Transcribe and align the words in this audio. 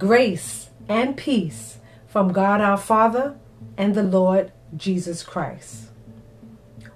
Grace 0.00 0.70
and 0.88 1.14
peace 1.14 1.76
from 2.06 2.32
God 2.32 2.62
our 2.62 2.78
Father 2.78 3.36
and 3.76 3.94
the 3.94 4.02
Lord 4.02 4.50
Jesus 4.74 5.22
Christ. 5.22 5.90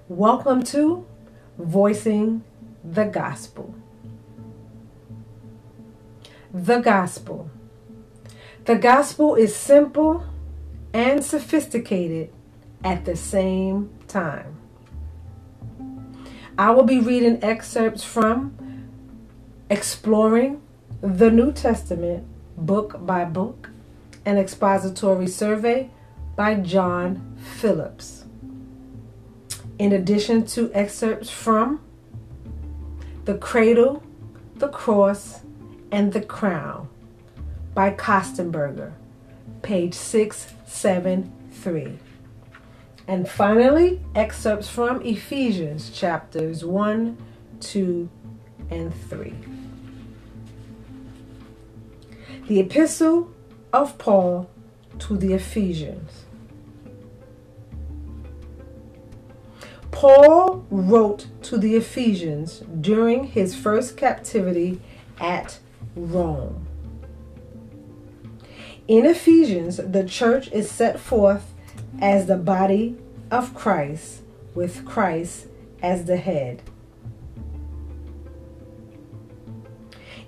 Welcome 0.07 0.63
to 0.63 1.05
Voicing 1.59 2.43
the 2.83 3.03
Gospel. 3.03 3.75
The 6.51 6.79
Gospel. 6.79 7.51
The 8.63 8.75
Gospel 8.75 9.35
is 9.35 9.55
simple 9.55 10.25
and 10.91 11.23
sophisticated 11.23 12.33
at 12.83 13.05
the 13.05 13.15
same 13.15 13.91
time. 14.07 14.57
I 16.57 16.71
will 16.71 16.85
be 16.85 16.99
reading 16.99 17.43
excerpts 17.43 18.03
from 18.03 18.57
Exploring 19.69 20.63
the 21.01 21.29
New 21.29 21.51
Testament 21.51 22.25
book 22.57 23.05
by 23.05 23.25
book, 23.25 23.69
an 24.25 24.37
expository 24.37 25.27
survey 25.27 25.89
by 26.35 26.55
John 26.55 27.37
Phillips. 27.37 28.25
In 29.77 29.91
addition 29.91 30.45
to 30.47 30.71
excerpts 30.73 31.29
from 31.29 31.81
The 33.25 33.37
Cradle, 33.37 34.01
the 34.55 34.69
Cross, 34.69 35.41
and 35.91 36.13
the 36.13 36.21
Crown 36.21 36.87
by 37.73 37.91
Kostenberger, 37.91 38.93
page 39.61 39.93
673. 39.93 41.99
And 43.07 43.29
finally, 43.29 44.01
excerpts 44.15 44.67
from 44.67 45.01
Ephesians 45.01 45.89
chapters 45.89 46.65
1, 46.65 47.17
2, 47.59 48.09
and 48.71 48.93
3. 49.09 49.33
The 52.47 52.59
Epistle 52.59 53.33
of 53.73 53.97
Paul 53.97 54.47
to 54.99 55.17
the 55.17 55.33
Ephesians. 55.33 56.25
Paul 59.89 60.63
wrote 60.69 61.25
to 61.41 61.57
the 61.57 61.75
Ephesians 61.75 62.61
during 62.81 63.23
his 63.23 63.55
first 63.55 63.97
captivity 63.97 64.79
at 65.19 65.57
Rome. 65.95 66.67
In 68.87 69.07
Ephesians, 69.07 69.77
the 69.77 70.03
church 70.03 70.51
is 70.51 70.69
set 70.69 70.99
forth 70.99 71.51
as 71.99 72.27
the 72.27 72.37
body 72.37 72.95
of 73.31 73.55
Christ, 73.55 74.21
with 74.53 74.85
Christ 74.85 75.47
as 75.81 76.05
the 76.05 76.17
head. 76.17 76.61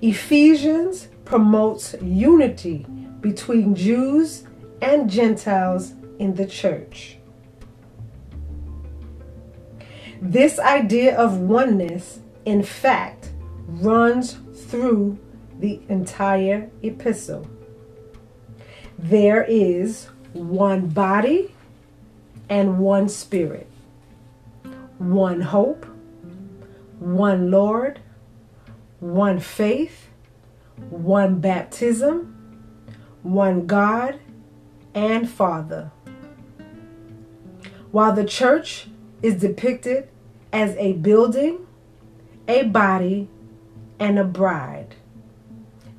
Ephesians 0.01 1.09
promotes 1.27 1.93
unity 2.01 2.85
between 3.19 3.75
Jews 3.75 4.45
and 4.81 5.09
Gentiles 5.09 5.93
in 6.19 6.35
the 6.35 6.45
church. 6.45 7.17
This 10.21 10.57
idea 10.57 11.17
of 11.17 11.37
oneness, 11.37 12.19
in 12.45 12.63
fact, 12.63 13.31
runs 13.67 14.37
through 14.67 15.19
the 15.59 15.81
entire 15.89 16.69
epistle. 16.81 17.45
There 18.97 19.43
is 19.43 20.05
one 20.33 20.87
body 20.87 21.53
and 22.49 22.79
one 22.79 23.09
spirit, 23.09 23.69
one 24.97 25.41
hope, 25.41 25.85
one 26.99 27.51
Lord, 27.51 27.99
one 28.99 29.39
faith, 29.39 30.06
one 30.89 31.39
baptism, 31.39 32.35
one 33.23 33.67
God 33.67 34.19
and 34.93 35.29
Father. 35.29 35.91
While 37.91 38.13
the 38.13 38.25
church 38.25 38.87
is 39.21 39.35
depicted 39.35 40.09
as 40.53 40.75
a 40.77 40.93
building, 40.93 41.65
a 42.47 42.63
body, 42.63 43.29
and 43.99 44.19
a 44.19 44.23
bride, 44.23 44.95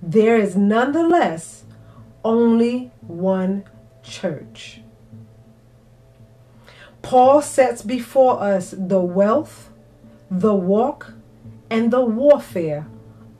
there 0.00 0.36
is 0.36 0.56
nonetheless 0.56 1.64
only 2.24 2.92
one 3.00 3.64
church. 4.02 4.80
Paul 7.02 7.42
sets 7.42 7.82
before 7.82 8.40
us 8.42 8.74
the 8.76 9.00
wealth, 9.00 9.70
the 10.30 10.54
walk, 10.54 11.14
and 11.70 11.90
the 11.90 12.04
warfare 12.04 12.86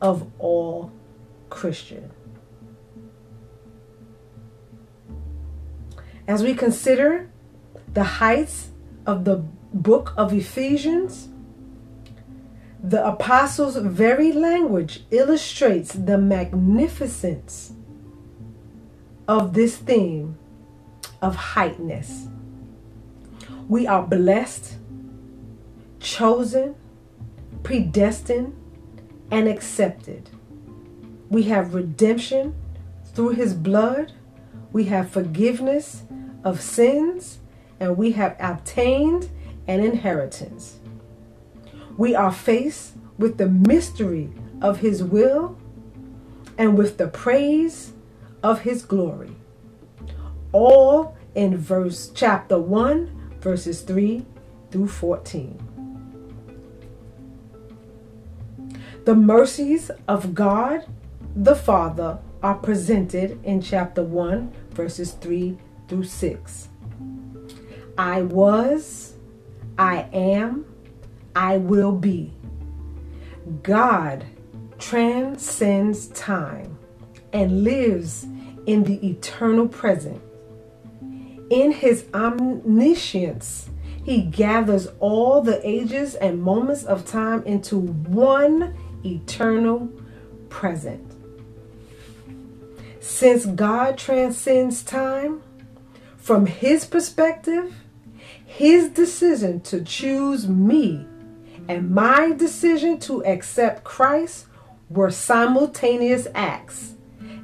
of 0.00 0.30
all 0.38 0.92
Christian. 1.50 2.10
As 6.26 6.42
we 6.42 6.54
consider 6.54 7.30
the 7.94 8.04
heights 8.04 8.68
of 9.06 9.24
the 9.24 9.36
book 9.72 10.12
of 10.16 10.32
Ephesians, 10.32 11.28
the 12.82 13.04
apostles' 13.06 13.76
very 13.76 14.32
language 14.32 15.04
illustrates 15.10 15.92
the 15.92 16.18
magnificence 16.18 17.72
of 19.26 19.54
this 19.54 19.76
theme 19.76 20.38
of 21.20 21.34
heightness. 21.34 22.28
We 23.68 23.86
are 23.86 24.02
blessed, 24.02 24.76
chosen, 26.00 26.74
predestined, 27.62 28.54
and 29.30 29.48
accepted. 29.48 30.30
We 31.30 31.44
have 31.44 31.74
redemption 31.74 32.54
through 33.12 33.30
his 33.30 33.54
blood. 33.54 34.12
We 34.72 34.84
have 34.84 35.10
forgiveness 35.10 36.02
of 36.44 36.60
sins, 36.60 37.38
and 37.80 37.96
we 37.96 38.12
have 38.12 38.36
obtained 38.38 39.28
an 39.66 39.80
inheritance. 39.80 40.78
We 41.96 42.14
are 42.14 42.32
faced 42.32 42.94
with 43.18 43.38
the 43.38 43.48
mystery 43.48 44.30
of 44.62 44.78
his 44.78 45.02
will 45.02 45.58
and 46.56 46.78
with 46.78 46.98
the 46.98 47.08
praise 47.08 47.92
of 48.42 48.60
his 48.62 48.84
glory. 48.84 49.36
All 50.52 51.16
in 51.34 51.56
verse 51.56 52.10
chapter 52.14 52.58
1 52.58 53.36
verses 53.40 53.82
3 53.82 54.24
through 54.70 54.88
14. 54.88 55.58
The 59.04 59.14
mercies 59.14 59.90
of 60.06 60.34
God 60.34 60.84
the 61.36 61.54
Father 61.54 62.18
are 62.42 62.56
presented 62.56 63.42
in 63.44 63.60
chapter 63.60 64.02
1, 64.02 64.52
verses 64.70 65.12
3 65.12 65.56
through 65.88 66.04
6. 66.04 66.68
I 67.96 68.22
was, 68.22 69.14
I 69.76 70.08
am, 70.12 70.64
I 71.34 71.58
will 71.58 71.92
be. 71.92 72.32
God 73.62 74.24
transcends 74.78 76.08
time 76.08 76.78
and 77.32 77.64
lives 77.64 78.24
in 78.66 78.84
the 78.84 79.06
eternal 79.06 79.68
present. 79.68 80.20
In 81.50 81.72
his 81.72 82.06
omniscience, 82.14 83.70
he 84.04 84.22
gathers 84.22 84.88
all 85.00 85.40
the 85.40 85.60
ages 85.66 86.14
and 86.14 86.42
moments 86.42 86.84
of 86.84 87.06
time 87.06 87.42
into 87.44 87.78
one 87.78 88.76
eternal 89.04 89.88
present. 90.48 91.07
Since 93.08 93.46
God 93.46 93.96
transcends 93.96 94.82
time, 94.82 95.40
from 96.18 96.44
his 96.44 96.84
perspective, 96.84 97.74
his 98.44 98.90
decision 98.90 99.60
to 99.62 99.82
choose 99.82 100.46
me 100.46 101.06
and 101.68 101.90
my 101.90 102.32
decision 102.32 103.00
to 103.00 103.24
accept 103.24 103.82
Christ 103.82 104.46
were 104.90 105.10
simultaneous 105.10 106.28
acts. 106.34 106.96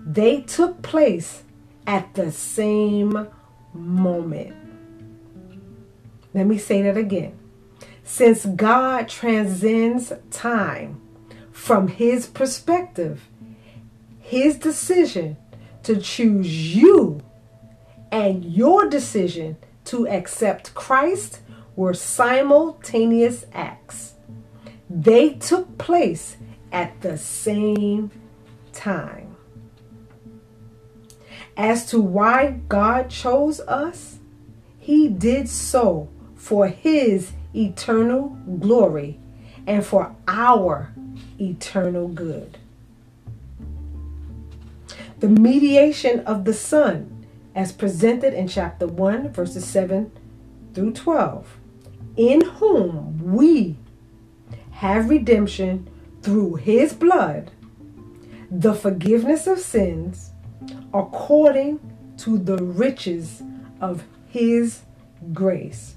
They 0.05 0.43
took 0.43 0.83
place 0.83 1.43
at 1.87 2.13
the 2.13 2.31
same 2.31 3.27
moment. 3.73 4.55
Let 6.35 6.47
me 6.47 6.59
say 6.59 6.83
that 6.83 6.99
again. 6.99 7.39
Since 8.05 8.45
God 8.45 9.09
transcends 9.09 10.13
time, 10.31 11.01
from 11.53 11.89
his 11.89 12.27
perspective, 12.27 13.23
his 14.21 14.57
decision 14.57 15.39
to 15.85 16.01
choose 16.01 16.75
you 16.77 17.21
and 18.11 18.45
your 18.45 18.89
decision 18.89 19.57
to 19.87 20.07
accept 20.09 20.75
Christ 20.75 21.41
were 21.77 21.95
simultaneous 21.95 23.45
acts. 23.53 24.15
They 24.89 25.31
took 25.35 25.79
place 25.79 26.37
at 26.73 27.01
the 27.01 27.19
same 27.19 28.11
time. 28.73 29.37
As 31.57 31.87
to 31.87 32.01
why 32.01 32.61
God 32.69 33.11
chose 33.11 33.61
us, 33.61 34.19
He 34.79 35.09
did 35.09 35.49
so 35.49 36.09
for 36.37 36.69
His 36.69 37.33
eternal 37.55 38.39
glory 38.61 39.19
and 39.67 39.85
for 39.85 40.15
our 40.27 40.93
eternal 41.41 42.09
good. 42.09 42.59
The 45.25 45.41
mediation 45.41 46.21
of 46.27 46.45
the 46.45 46.53
Son, 46.53 47.25
as 47.55 47.73
presented 47.73 48.35
in 48.35 48.47
chapter 48.47 48.87
1, 48.87 49.31
verses 49.33 49.65
7 49.65 50.13
through 50.75 50.93
12, 50.93 51.49
in 52.19 52.43
whom 52.43 53.33
we 53.33 53.75
have 54.71 55.09
redemption 55.09 55.89
through 56.21 56.57
his 56.57 56.93
blood, 56.93 57.51
the 58.51 58.75
forgiveness 58.75 59.47
of 59.47 59.59
sins, 59.59 60.33
according 60.93 61.81
to 62.19 62.37
the 62.37 62.59
riches 62.59 63.43
of 63.81 64.05
his 64.29 64.83
grace. 65.33 65.95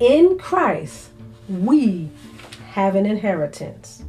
In 0.00 0.36
Christ, 0.36 1.08
we 1.48 2.10
have 2.72 2.94
an 2.94 3.06
inheritance. 3.06 4.04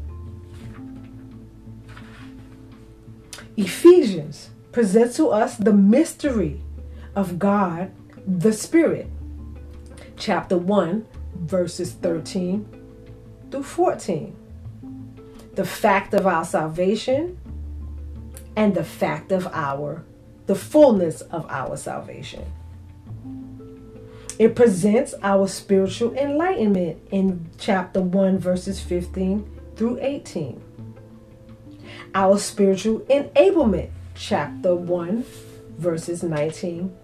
Ephesians 3.60 4.52
presents 4.72 5.18
to 5.18 5.28
us 5.28 5.58
the 5.58 5.74
mystery 5.74 6.62
of 7.14 7.38
God 7.38 7.92
the 8.26 8.54
Spirit. 8.54 9.08
Chapter 10.16 10.58
1, 10.58 11.06
verses 11.36 11.92
13 11.92 12.66
through 13.52 13.64
14. 13.64 14.34
The 15.56 15.66
fact 15.66 16.14
of 16.14 16.26
our 16.26 16.46
salvation 16.46 17.38
and 18.56 18.74
the 18.76 18.86
fact 18.86 19.34
of 19.34 19.46
our, 19.48 20.06
the 20.46 20.56
fullness 20.56 21.20
of 21.20 21.46
our 21.50 21.76
salvation. 21.76 22.46
It 24.38 24.56
presents 24.56 25.14
our 25.22 25.50
spiritual 25.50 26.14
enlightenment 26.14 27.02
in 27.12 27.50
chapter 27.58 28.02
1, 28.02 28.38
verses 28.40 28.80
15 28.80 29.60
through 29.76 30.00
18. 30.00 30.69
Our 32.16 32.40
spiritual 32.40 33.00
enablement, 33.02 33.92
chapter 34.16 34.76
1, 34.76 35.26
verses 35.78 36.24
19 36.24 36.96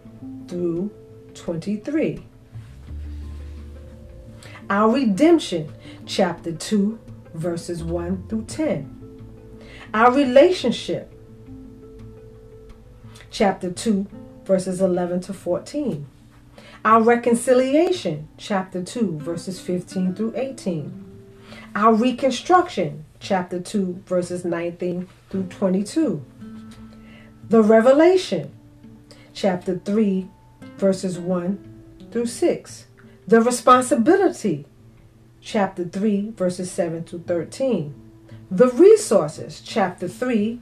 through 0.47 0.91
23. 1.35 2.23
Our 4.69 4.91
redemption, 4.91 5.71
chapter 6.07 6.51
2, 6.51 6.99
verses 7.35 7.83
1 7.83 8.27
through 8.27 8.45
10. 8.45 9.21
Our 9.93 10.11
relationship, 10.11 11.13
chapter 13.29 13.71
2, 13.71 14.07
verses 14.43 14.81
11 14.81 15.21
to 15.21 15.33
14. 15.33 16.07
Our 16.83 17.01
reconciliation, 17.01 18.27
chapter 18.37 18.83
2, 18.83 19.19
verses 19.19 19.59
15 19.59 20.15
through 20.15 20.33
18. 20.35 21.03
Our 21.75 21.93
reconstruction, 21.93 23.05
chapter 23.25 23.59
2, 23.59 24.03
verses 24.05 24.45
19 24.45 25.07
through 25.31 25.47
22. 25.47 26.23
The 27.49 27.63
revelation, 27.63 28.53
chapter 29.33 29.79
3, 29.79 30.27
verses 30.77 31.17
1 31.17 32.07
through 32.11 32.27
6. 32.27 32.85
The 33.27 33.41
responsibility, 33.41 34.67
chapter 35.41 35.85
3, 35.85 36.33
verses 36.37 36.71
7 36.71 37.03
to 37.05 37.17
13. 37.17 37.95
The 38.51 38.67
resources, 38.67 39.59
chapter 39.59 40.07
3, 40.07 40.59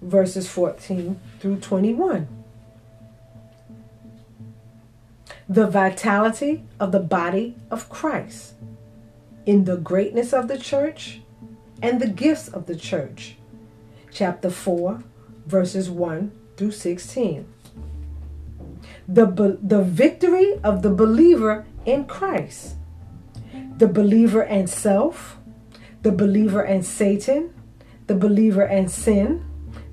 verses 0.00 0.48
14 0.48 1.18
through 1.40 1.56
21. 1.58 2.28
the 5.50 5.66
vitality 5.66 6.62
of 6.78 6.92
the 6.92 7.00
body 7.00 7.56
of 7.70 7.88
Christ, 7.88 8.52
in 9.46 9.64
the 9.64 9.78
greatness 9.78 10.34
of 10.34 10.46
the 10.46 10.58
church 10.58 11.22
and 11.82 12.00
the 12.00 12.08
gifts 12.08 12.48
of 12.48 12.66
the 12.66 12.76
church. 12.76 13.36
Chapter 14.10 14.50
4, 14.50 15.02
verses 15.46 15.90
1 15.90 16.32
through 16.56 16.72
16. 16.72 17.46
The, 19.06 19.58
the 19.62 19.82
victory 19.82 20.58
of 20.62 20.82
the 20.82 20.90
believer 20.90 21.66
in 21.86 22.04
Christ, 22.04 22.74
the 23.78 23.86
believer 23.86 24.42
and 24.42 24.68
self, 24.68 25.38
the 26.02 26.12
believer 26.12 26.62
and 26.62 26.84
Satan, 26.84 27.54
the 28.06 28.14
believer 28.14 28.62
and 28.62 28.90
sin, 28.90 29.44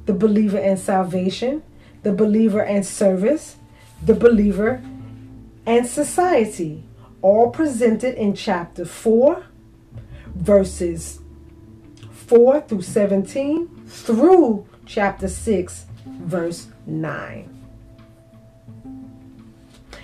the 0.06 0.14
believer 0.14 0.58
and 0.58 0.80
salvation, 0.80 1.64
the 2.04 2.12
believer 2.12 2.62
and 2.62 2.86
service, 2.86 3.58
the 4.04 4.14
believer 4.14 4.82
and 5.66 5.88
society, 5.88 6.84
all 7.22 7.50
presented 7.50 8.16
in 8.16 8.36
chapter 8.36 8.86
4, 8.86 9.44
verses 10.36 11.20
4 12.28 12.62
through 12.62 12.82
17, 12.82 13.86
through 13.88 14.68
chapter 14.86 15.28
6, 15.28 15.86
verse 16.06 16.68
9. 16.86 17.52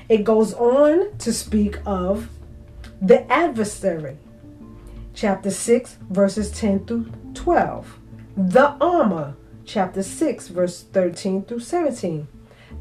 It 0.09 0.23
goes 0.23 0.53
on 0.53 1.17
to 1.19 1.33
speak 1.33 1.77
of 1.85 2.29
the 3.01 3.31
adversary, 3.31 4.17
chapter 5.13 5.49
6, 5.49 5.97
verses 6.09 6.51
10 6.51 6.85
through 6.85 7.11
12, 7.33 7.97
the 8.37 8.69
armor, 8.81 9.35
chapter 9.65 10.03
6, 10.03 10.49
verse 10.49 10.83
13 10.83 11.45
through 11.45 11.59
17, 11.59 12.27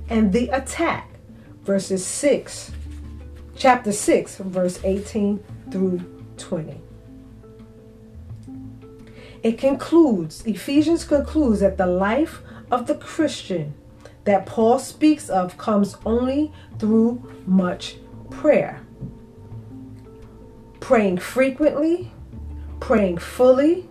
and 0.08 0.32
the 0.32 0.48
attack, 0.48 1.08
verses 1.62 2.04
6, 2.04 2.72
chapter 3.56 3.92
6, 3.92 4.36
verse 4.38 4.80
18 4.84 5.42
through 5.70 5.98
20. 6.36 6.80
It 9.42 9.56
concludes, 9.58 10.44
Ephesians 10.46 11.04
concludes 11.04 11.60
that 11.60 11.78
the 11.78 11.86
life 11.86 12.42
of 12.70 12.86
the 12.86 12.94
Christian 12.94 13.74
that 14.24 14.44
Paul 14.44 14.78
speaks 14.78 15.30
of 15.30 15.56
comes 15.56 15.96
only 16.04 16.52
through 16.78 17.32
much 17.46 17.96
prayer. 18.30 18.82
Praying 20.80 21.18
frequently, 21.18 22.12
praying 22.80 23.18
fully, 23.18 23.88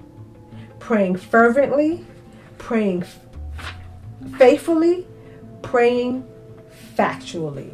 praying 0.78 1.16
fervently, 1.16 2.06
praying 2.60 3.06
faithfully, 4.38 5.07
praying 5.63 6.28
factually. 6.96 7.74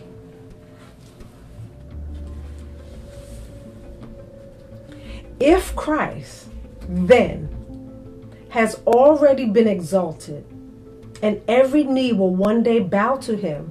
If 5.39 5.75
Christ 5.75 6.48
then 6.88 7.54
has 8.55 8.81
already 8.88 9.43
been 9.43 9.67
exalted 9.67 10.45
and 11.21 11.41
every 11.45 11.83
knee 11.83 12.13
will 12.13 12.33
one 12.33 12.63
day 12.63 12.79
bow 12.79 13.17
to 13.17 13.35
him, 13.35 13.69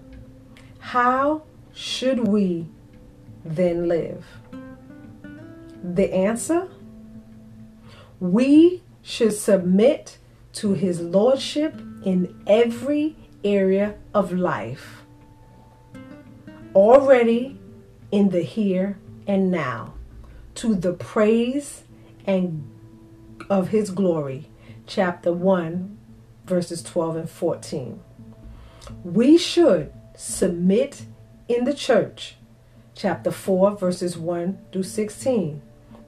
how 0.79 1.43
should 1.73 2.29
we 2.29 2.67
then 3.47 3.89
live? 3.89 4.27
The 5.83 6.13
answer? 6.13 6.69
We 8.21 8.83
should 9.01 9.33
submit 9.33 10.19
to 10.61 10.75
his 10.75 11.01
lordship 11.01 11.81
in 12.05 12.39
every 12.47 13.17
area 13.43 13.95
of 14.13 14.35
life 14.35 15.07
already 16.75 17.59
in 18.13 18.29
the 18.29 18.43
here 18.43 18.99
and 19.27 19.51
now 19.51 19.95
to 20.57 20.75
the 20.75 20.93
praise 20.93 21.85
and 22.27 22.71
of 23.49 23.69
his 23.69 23.89
glory 23.91 24.51
chapter 24.87 25.33
1 25.33 25.99
verses 26.45 26.83
12 26.83 27.17
and 27.17 27.31
14 27.31 28.01
we 29.03 29.39
should 29.39 29.93
submit 30.17 31.03
in 31.49 31.65
the 31.65 31.75
church 31.75 32.37
chapter 32.95 33.31
4 33.31 33.77
verses 33.77 34.17
1 34.17 34.59
through 34.73 34.83
16 34.83 35.63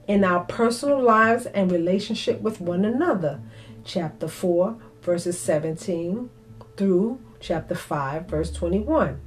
in 0.06 0.24
our 0.24 0.44
personal 0.44 1.02
lives 1.02 1.46
and 1.46 1.72
relationship 1.72 2.40
with 2.40 2.60
one 2.60 2.84
another 2.84 3.40
chapter 3.84 4.28
4 4.28 4.76
verses 5.02 5.38
17 5.40 6.30
through 6.76 7.20
chapter 7.40 7.74
5 7.74 8.26
verse 8.26 8.52
21 8.52 9.20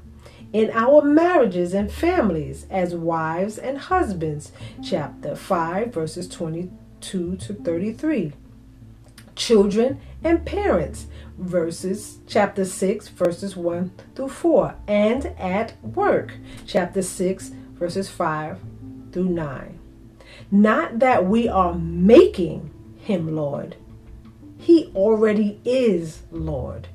in 0.52 0.72
our 0.72 1.04
marriages 1.04 1.74
and 1.74 1.92
families 1.92 2.66
as 2.72 2.96
wives 2.96 3.60
and 3.60 3.78
husbands, 3.78 4.52
chapter 4.84 5.36
5, 5.36 5.94
verses 5.94 6.28
22 6.28 7.36
to 7.36 7.54
33. 7.54 8.34
Children 9.40 10.02
and 10.22 10.46
parents, 10.46 11.08
verses 11.38 12.20
chapter 12.28 12.66
6, 12.66 13.08
verses 13.08 13.56
1 13.56 13.90
through 14.14 14.28
4. 14.28 14.76
And 14.86 15.28
at 15.40 15.82
work, 15.82 16.34
chapter 16.68 17.02
6, 17.02 17.52
verses 17.76 18.10
5 18.10 18.60
through 19.14 19.30
9. 19.30 19.80
Not 20.52 21.00
that 21.00 21.26
we 21.26 21.48
are 21.48 21.74
making 21.74 22.70
him 22.98 23.34
Lord, 23.34 23.78
he 24.58 24.92
already 24.94 25.62
is 25.64 26.24
Lord. 26.32 26.90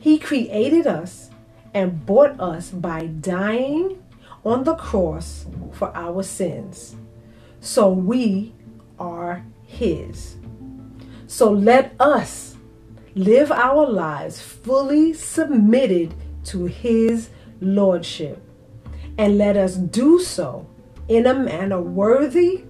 He 0.00 0.18
created 0.18 0.88
us 0.88 1.30
and 1.72 2.04
bought 2.04 2.38
us 2.40 2.70
by 2.70 3.06
dying 3.06 4.02
on 4.44 4.64
the 4.64 4.74
cross 4.74 5.46
for 5.70 5.96
our 5.96 6.24
sins. 6.24 6.96
So 7.60 7.90
we 7.90 8.54
are 8.98 9.44
His. 9.62 10.36
So 11.34 11.50
let 11.50 11.96
us 11.98 12.54
live 13.16 13.50
our 13.50 13.90
lives 13.90 14.40
fully 14.40 15.12
submitted 15.14 16.14
to 16.44 16.66
His 16.66 17.28
Lordship. 17.60 18.40
And 19.18 19.36
let 19.36 19.56
us 19.56 19.74
do 19.74 20.20
so 20.20 20.64
in 21.08 21.26
a 21.26 21.34
manner 21.34 21.80
worthy 21.82 22.62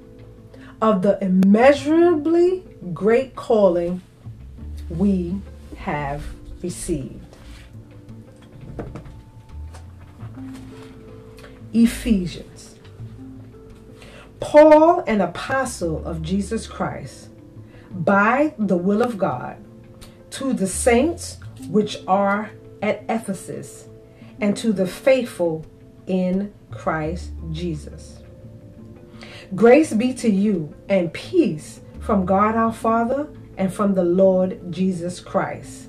of 0.80 1.02
the 1.02 1.22
immeasurably 1.22 2.64
great 2.94 3.36
calling 3.36 4.00
we 4.88 5.38
have 5.76 6.24
received. 6.62 7.36
Ephesians. 11.74 12.76
Paul, 14.40 15.00
an 15.06 15.20
apostle 15.20 16.02
of 16.06 16.22
Jesus 16.22 16.66
Christ, 16.66 17.28
by 17.94 18.54
the 18.58 18.76
will 18.76 19.02
of 19.02 19.16
God, 19.18 19.56
to 20.30 20.52
the 20.52 20.66
saints 20.66 21.38
which 21.68 21.98
are 22.06 22.50
at 22.82 23.04
Ephesus, 23.08 23.88
and 24.40 24.56
to 24.56 24.72
the 24.72 24.86
faithful 24.86 25.64
in 26.06 26.52
Christ 26.70 27.30
Jesus. 27.52 28.20
Grace 29.54 29.92
be 29.92 30.12
to 30.14 30.28
you 30.28 30.74
and 30.88 31.12
peace 31.12 31.80
from 32.00 32.26
God 32.26 32.56
our 32.56 32.72
Father 32.72 33.28
and 33.56 33.72
from 33.72 33.94
the 33.94 34.04
Lord 34.04 34.72
Jesus 34.72 35.20
Christ. 35.20 35.88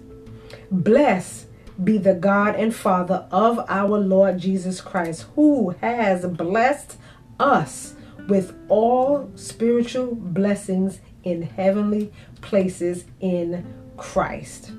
Bless 0.72 1.48
be 1.84 1.98
the 1.98 2.14
God 2.14 2.56
and 2.56 2.74
Father 2.74 3.28
of 3.32 3.60
our 3.68 3.98
Lord 3.98 4.38
Jesus 4.38 4.80
Christ, 4.80 5.26
who 5.36 5.76
has 5.82 6.26
blessed 6.26 6.98
us 7.40 7.96
with 8.30 8.56
all 8.70 9.30
spiritual 9.36 10.16
blessings 10.16 11.00
in 11.26 11.42
heavenly 11.42 12.14
places 12.40 13.04
in 13.20 13.66
Christ, 13.98 14.72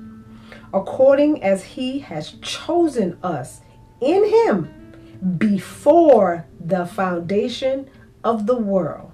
according 0.73 1.43
as 1.43 1.63
he 1.63 1.99
has 1.99 2.31
chosen 2.41 3.19
us 3.21 3.61
in 4.01 4.25
him 4.25 5.37
before 5.37 6.45
the 6.59 6.85
foundation 6.85 7.89
of 8.23 8.47
the 8.47 8.57
world, 8.57 9.11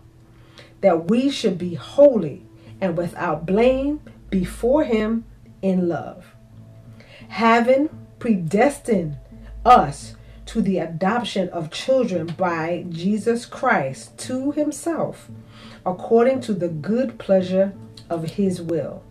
that 0.82 1.10
we 1.10 1.30
should 1.30 1.58
be 1.58 1.74
holy 1.74 2.46
and 2.80 2.98
without 2.98 3.46
blame 3.46 4.02
before 4.30 4.84
him 4.84 5.26
in 5.62 5.88
love, 5.88 6.36
having 7.30 7.90
predestined 8.20 9.18
us 9.66 10.16
to 10.46 10.62
the 10.62 10.78
adoption 10.78 11.48
of 11.50 11.72
children 11.72 12.28
by 12.38 12.86
Jesus 12.90 13.46
Christ 13.46 14.18
to 14.20 14.52
himself, 14.52 15.30
according 15.86 16.42
to 16.42 16.54
the 16.54 16.70
good 16.70 17.18
pleasure 17.20 17.74
of 18.10 18.24
his 18.24 18.62
will, 18.62 19.04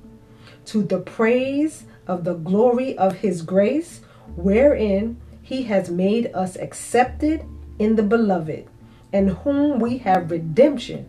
to 0.66 0.82
the 0.82 0.98
praise 0.98 1.84
of 2.06 2.24
the 2.24 2.34
glory 2.34 2.96
of 2.98 3.16
his 3.16 3.42
grace, 3.42 4.00
wherein 4.36 5.20
he 5.42 5.64
has 5.64 5.90
made 5.90 6.30
us 6.34 6.56
accepted 6.56 7.44
in 7.78 7.96
the 7.96 8.02
beloved, 8.02 8.66
in 9.12 9.28
whom 9.28 9.78
we 9.78 9.98
have 9.98 10.30
redemption 10.30 11.08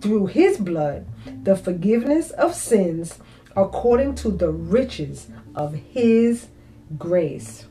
through 0.00 0.26
his 0.26 0.58
blood, 0.58 1.06
the 1.44 1.56
forgiveness 1.56 2.30
of 2.30 2.54
sins 2.54 3.18
according 3.56 4.14
to 4.14 4.30
the 4.30 4.50
riches 4.50 5.28
of 5.54 5.74
his 5.74 6.48
grace. 6.98 7.66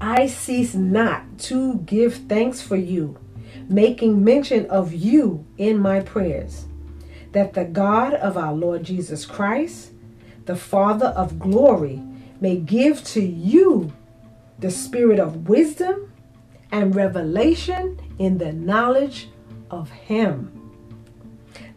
I 0.00 0.26
cease 0.26 0.74
not 0.74 1.38
to 1.40 1.78
give 1.78 2.14
thanks 2.28 2.62
for 2.62 2.76
you, 2.76 3.18
making 3.68 4.24
mention 4.24 4.66
of 4.66 4.92
you 4.92 5.44
in 5.58 5.78
my 5.78 6.00
prayers, 6.00 6.66
that 7.32 7.52
the 7.52 7.64
God 7.64 8.14
of 8.14 8.36
our 8.36 8.52
Lord 8.54 8.84
Jesus 8.84 9.26
Christ, 9.26 9.92
the 10.46 10.56
Father 10.56 11.08
of 11.08 11.38
glory, 11.38 12.02
may 12.40 12.56
give 12.56 13.04
to 13.04 13.20
you 13.20 13.92
the 14.58 14.70
spirit 14.70 15.18
of 15.18 15.48
wisdom 15.48 16.12
and 16.72 16.94
revelation 16.94 18.00
in 18.18 18.38
the 18.38 18.52
knowledge 18.52 19.28
of 19.70 19.90
Him. 19.90 20.54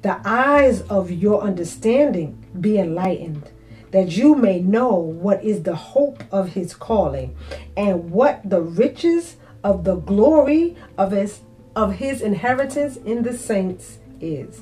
The 0.01 0.19
eyes 0.25 0.81
of 0.83 1.11
your 1.11 1.41
understanding 1.41 2.43
be 2.59 2.77
enlightened, 2.77 3.49
that 3.91 4.15
you 4.15 4.35
may 4.35 4.59
know 4.59 4.95
what 4.95 5.43
is 5.43 5.63
the 5.63 5.75
hope 5.75 6.23
of 6.31 6.49
His 6.49 6.73
calling, 6.73 7.35
and 7.75 8.09
what 8.11 8.41
the 8.49 8.61
riches 8.61 9.35
of 9.63 9.83
the 9.83 9.95
glory 9.95 10.75
of 10.97 11.11
His 11.11 11.41
of 11.75 11.95
His 11.95 12.21
inheritance 12.21 12.97
in 12.97 13.23
the 13.23 13.37
saints 13.37 13.97
is, 14.19 14.61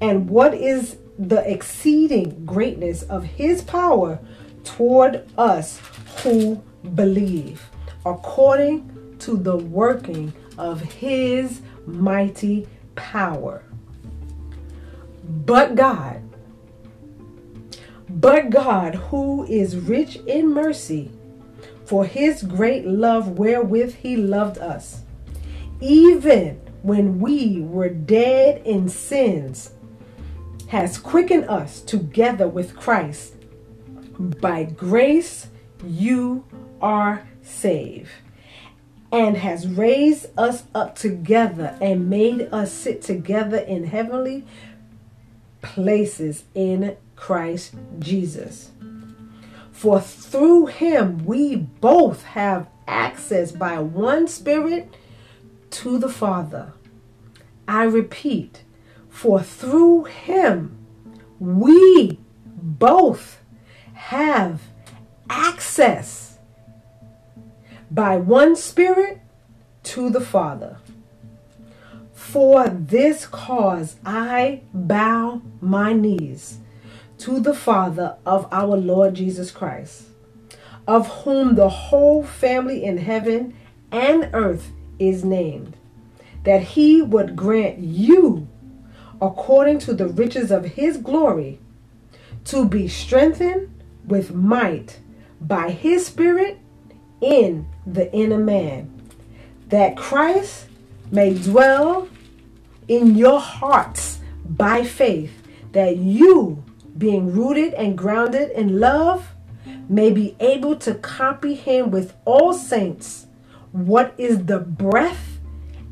and 0.00 0.28
what 0.28 0.54
is 0.54 0.98
the 1.18 1.48
exceeding 1.50 2.44
greatness 2.44 3.02
of 3.02 3.24
His 3.24 3.62
power 3.62 4.18
toward 4.64 5.28
us 5.36 5.80
who 6.22 6.62
believe 6.94 7.62
according 8.06 9.16
to 9.18 9.36
the 9.36 9.56
working 9.56 10.32
of 10.58 10.80
his 10.80 11.62
mighty 11.86 12.66
power. 12.94 13.62
But 15.24 15.74
God, 15.74 16.22
but 18.08 18.50
God, 18.50 18.94
who 18.94 19.44
is 19.44 19.76
rich 19.76 20.16
in 20.26 20.52
mercy, 20.52 21.10
for 21.86 22.04
his 22.04 22.42
great 22.42 22.86
love 22.86 23.38
wherewith 23.38 23.94
he 23.96 24.16
loved 24.16 24.58
us, 24.58 25.03
even 25.84 26.60
when 26.82 27.20
we 27.20 27.60
were 27.60 27.90
dead 27.90 28.62
in 28.64 28.88
sins, 28.88 29.70
has 30.68 30.98
quickened 30.98 31.44
us 31.44 31.80
together 31.82 32.48
with 32.48 32.74
Christ. 32.74 33.34
By 34.18 34.64
grace 34.64 35.48
you 35.84 36.44
are 36.80 37.28
saved 37.42 38.08
and 39.12 39.36
has 39.36 39.68
raised 39.68 40.26
us 40.38 40.64
up 40.74 40.96
together 40.96 41.76
and 41.80 42.08
made 42.08 42.48
us 42.52 42.72
sit 42.72 43.02
together 43.02 43.58
in 43.58 43.84
heavenly 43.84 44.44
places 45.62 46.44
in 46.54 46.96
Christ 47.14 47.74
Jesus. 47.98 48.70
For 49.70 50.00
through 50.00 50.66
him 50.66 51.24
we 51.26 51.56
both 51.56 52.22
have 52.22 52.68
access 52.86 53.52
by 53.52 53.78
one 53.78 54.26
Spirit 54.26 54.92
to 55.74 55.98
the 55.98 56.08
Father. 56.08 56.72
I 57.66 57.82
repeat, 57.82 58.62
for 59.08 59.42
through 59.42 60.04
him 60.04 60.78
we 61.40 62.20
both 62.46 63.40
have 63.94 64.62
access 65.28 66.38
by 67.90 68.16
one 68.16 68.54
Spirit 68.54 69.20
to 69.82 70.10
the 70.10 70.20
Father. 70.20 70.78
For 72.12 72.68
this 72.68 73.26
cause 73.26 73.96
I 74.06 74.62
bow 74.72 75.42
my 75.60 75.92
knees 75.92 76.58
to 77.18 77.40
the 77.40 77.54
Father 77.54 78.16
of 78.24 78.46
our 78.52 78.76
Lord 78.76 79.14
Jesus 79.14 79.50
Christ, 79.50 80.04
of 80.86 81.08
whom 81.24 81.56
the 81.56 81.68
whole 81.68 82.22
family 82.22 82.84
in 82.84 82.98
heaven 82.98 83.56
and 83.90 84.30
earth 84.32 84.70
is 84.98 85.24
named, 85.24 85.76
that 86.44 86.62
he 86.62 87.02
would 87.02 87.36
grant 87.36 87.78
you, 87.78 88.48
according 89.20 89.78
to 89.80 89.94
the 89.94 90.08
riches 90.08 90.50
of 90.50 90.64
his 90.64 90.96
glory, 90.96 91.58
to 92.44 92.66
be 92.68 92.88
strengthened 92.88 93.82
with 94.04 94.34
might 94.34 95.00
by 95.40 95.70
his 95.70 96.06
Spirit 96.06 96.58
in 97.20 97.66
the 97.86 98.12
inner 98.12 98.38
man, 98.38 98.90
that 99.68 99.96
Christ 99.96 100.66
may 101.10 101.34
dwell 101.34 102.08
in 102.88 103.14
your 103.16 103.40
hearts 103.40 104.20
by 104.44 104.84
faith, 104.84 105.32
that 105.72 105.96
you, 105.96 106.62
being 106.98 107.32
rooted 107.32 107.74
and 107.74 107.96
grounded 107.96 108.50
in 108.50 108.78
love, 108.78 109.34
may 109.88 110.10
be 110.10 110.36
able 110.40 110.76
to 110.76 110.94
comprehend 110.94 111.64
him 111.64 111.90
with 111.90 112.14
all 112.24 112.52
saints 112.52 113.26
what 113.74 114.14
is 114.18 114.44
the 114.44 114.60
breadth 114.60 115.40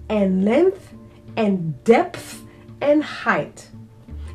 and 0.08 0.44
length 0.44 0.94
and 1.36 1.82
depth 1.82 2.42
and 2.80 3.02
height, 3.02 3.70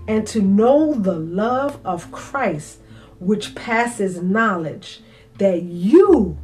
and 0.06 0.28
to 0.28 0.42
know 0.42 0.94
the 0.94 1.18
love 1.18 1.80
of 1.86 2.12
Christ 2.12 2.80
which 3.20 3.56
passes 3.56 4.22
knowledge, 4.22 5.00
that 5.38 5.64
you 5.64 6.38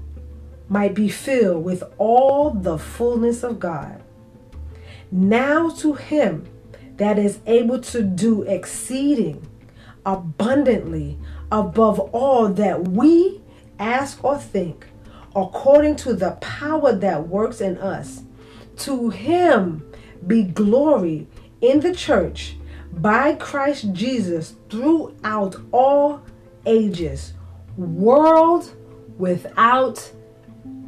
might 0.69 0.93
be 0.93 1.09
filled 1.09 1.65
with 1.65 1.83
all 1.97 2.51
the 2.51 2.77
fullness 2.77 3.43
of 3.43 3.59
God. 3.59 4.01
Now 5.11 5.71
to 5.71 5.95
him 5.95 6.47
that 6.95 7.19
is 7.19 7.39
able 7.45 7.81
to 7.81 8.01
do 8.01 8.43
exceeding 8.43 9.45
abundantly 10.05 11.19
above 11.51 11.99
all 11.99 12.47
that 12.47 12.87
we 12.87 13.41
ask 13.77 14.23
or 14.23 14.37
think, 14.37 14.87
according 15.35 15.95
to 15.97 16.13
the 16.13 16.31
power 16.41 16.93
that 16.93 17.27
works 17.27 17.61
in 17.61 17.77
us. 17.77 18.23
To 18.77 19.09
him 19.09 19.87
be 20.25 20.43
glory 20.43 21.27
in 21.61 21.79
the 21.79 21.93
church 21.93 22.55
by 22.91 23.35
Christ 23.35 23.93
Jesus 23.93 24.55
throughout 24.69 25.55
all 25.71 26.21
ages, 26.65 27.33
world 27.77 28.75
without 29.17 30.11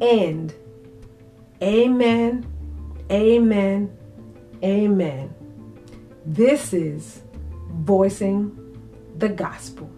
end. 0.00 0.54
Amen, 1.62 2.46
amen, 3.10 3.96
amen. 4.62 5.34
This 6.24 6.72
is 6.72 7.22
Voicing 7.70 8.54
the 9.16 9.28
Gospel. 9.28 9.90